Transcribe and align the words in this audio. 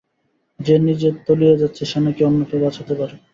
যে 0.59 0.75
নিজে 0.79 1.09
তলিয়ে 1.25 1.59
যাচ্ছে 1.61 1.83
সে 1.85 1.99
নাকি 2.01 2.21
অন্যকে 2.23 2.55
বাঁচাতে 2.63 2.93
পারে! 2.99 3.15